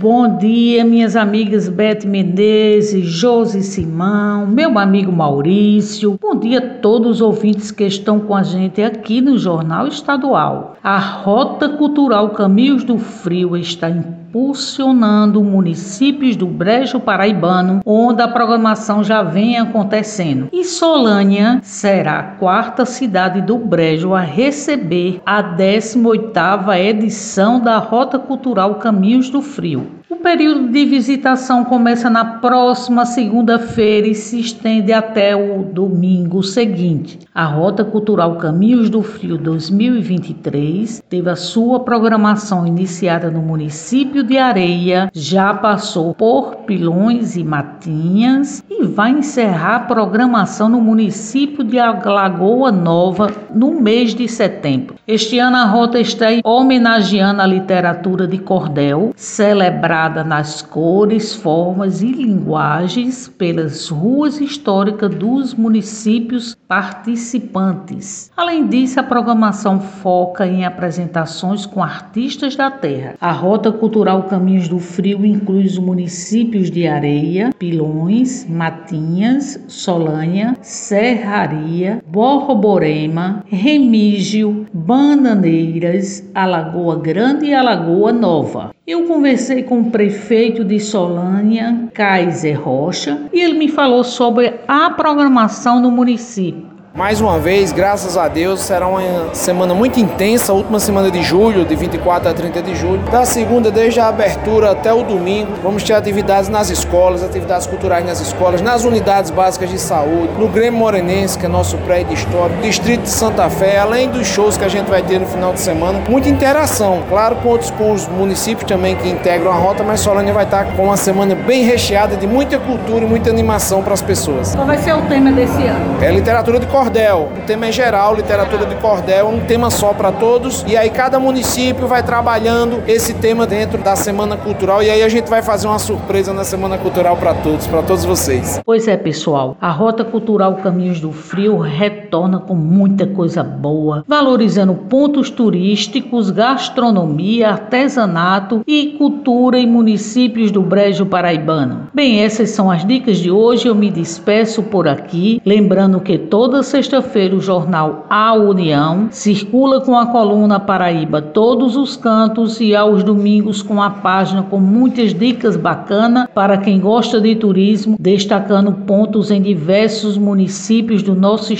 [0.00, 6.18] Bom dia, minhas amigas Beth Menezes, Josi Simão, meu amigo Maurício.
[6.18, 10.78] Bom dia a todos os ouvintes que estão com a gente aqui no Jornal Estadual.
[10.82, 19.04] A Rota Cultural Caminhos do Frio está impulsionando municípios do Brejo Paraibano, onde a programação
[19.04, 20.48] já vem acontecendo.
[20.50, 28.18] E Solânia será a quarta cidade do Brejo a receber a 18ª edição da Rota
[28.18, 29.89] Cultural Caminhos do Frio.
[30.22, 37.20] Período de visitação começa na próxima segunda-feira e se estende até o domingo seguinte.
[37.34, 44.36] A Rota Cultural Caminhos do Frio 2023 teve a sua programação iniciada no município de
[44.36, 51.78] Areia, já passou por Pilões e Matinhas e vai encerrar a programação no município de
[51.78, 54.96] Lagoa Nova no mês de setembro.
[55.08, 62.06] Este ano a rota está homenageando a literatura de cordel, celebrada nas cores, formas e
[62.06, 68.30] linguagens pelas ruas históricas dos municípios participantes.
[68.36, 73.14] Além disso, a programação foca em apresentações com artistas da terra.
[73.20, 82.02] A Rota Cultural Caminhos do Frio inclui os municípios de Areia, Pilões, Matinhas, Solânia, Serraria,
[82.06, 88.70] Borborema, Remígio, Bananeiras, Alagoa Grande e Alagoa Nova.
[88.86, 94.88] Eu conversei com o prefeito de Solânia, Kaiser Rocha, e ele me falou sobre a
[94.88, 96.79] programação no município.
[96.92, 101.22] Mais uma vez, graças a Deus, será uma semana muito intensa, a última semana de
[101.22, 102.98] julho, de 24 a 30 de julho.
[103.12, 108.04] Da segunda, desde a abertura até o domingo, vamos ter atividades nas escolas, atividades culturais
[108.04, 112.60] nas escolas, nas unidades básicas de saúde, no Grêmio Morenense, que é nosso prédio histórico,
[112.60, 115.60] Distrito de Santa Fé, além dos shows que a gente vai ter no final de
[115.60, 116.02] semana.
[116.08, 120.34] Muita interação, claro, com outros com os municípios também que integram a rota, mas Solânia
[120.34, 124.02] vai estar com uma semana bem recheada de muita cultura e muita animação para as
[124.02, 124.56] pessoas.
[124.56, 126.02] Qual vai ser o tema desse ano?
[126.02, 127.28] É literatura de cordel.
[127.36, 130.64] O tema é geral, literatura de cordel, um tema só para todos.
[130.66, 134.82] E aí cada município vai trabalhando esse tema dentro da Semana Cultural.
[134.82, 138.06] E aí a gente vai fazer uma surpresa na Semana Cultural para todos, para todos
[138.06, 138.62] vocês.
[138.64, 139.56] Pois é, pessoal.
[139.60, 147.50] A Rota Cultural Caminhos do Frio retorna com muita coisa boa, valorizando pontos turísticos, gastronomia,
[147.50, 151.88] artesanato e cultura em municípios do Brejo Paraibano.
[151.94, 153.68] Bem, essas são as dicas de hoje.
[153.68, 159.96] Eu me despeço por aqui, lembrando que toda sexta-feira o jornal A União circula com
[159.96, 165.56] a coluna Paraíba todos os cantos e aos domingos com a página com muitas dicas
[165.56, 171.52] bacanas para quem gosta de turismo, destacando pontos em diversos municípios do nosso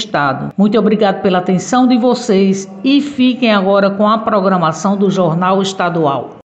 [0.56, 6.36] Muito obrigado pela atenção de vocês e fiquem agora com a programação do Jornal Estadual.